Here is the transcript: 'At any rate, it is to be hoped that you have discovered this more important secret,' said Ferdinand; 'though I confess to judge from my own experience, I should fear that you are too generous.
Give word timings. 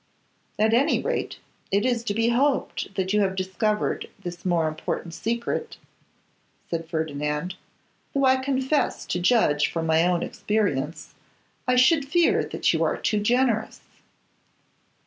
'At 0.57 0.73
any 0.73 0.99
rate, 0.99 1.37
it 1.69 1.85
is 1.85 2.03
to 2.05 2.15
be 2.15 2.29
hoped 2.29 2.95
that 2.95 3.13
you 3.13 3.21
have 3.21 3.35
discovered 3.35 4.09
this 4.17 4.43
more 4.43 4.67
important 4.67 5.13
secret,' 5.13 5.77
said 6.67 6.89
Ferdinand; 6.89 7.53
'though 8.15 8.25
I 8.25 8.37
confess 8.37 9.05
to 9.05 9.19
judge 9.19 9.69
from 9.71 9.85
my 9.85 10.03
own 10.03 10.23
experience, 10.23 11.13
I 11.67 11.75
should 11.75 12.07
fear 12.09 12.43
that 12.43 12.73
you 12.73 12.83
are 12.83 12.97
too 12.97 13.19
generous. 13.19 13.81